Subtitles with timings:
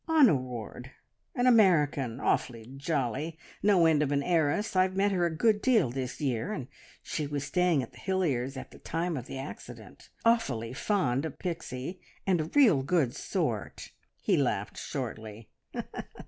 [0.07, 0.89] "Honor Ward
[1.35, 2.19] an American.
[2.19, 3.37] Awfully jolly!
[3.61, 4.75] No end of an heiress!
[4.75, 6.67] I've met her a good deal this year, and
[7.03, 10.09] she was staying at the Hilliards' at the time of the accident.
[10.25, 15.51] Awfully fond of Pixie, and a real good sort!" He laughed shortly.